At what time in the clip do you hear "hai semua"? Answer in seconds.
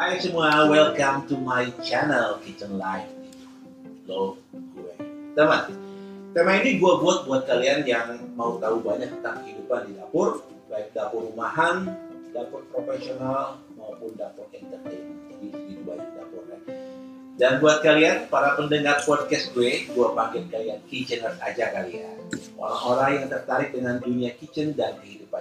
0.00-0.64